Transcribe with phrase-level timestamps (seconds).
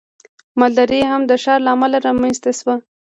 [0.59, 2.75] مالداري هم د ښکار له امله رامنځته شوه.